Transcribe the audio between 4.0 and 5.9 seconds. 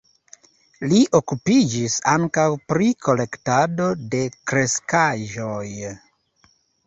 de kreskaĵoj.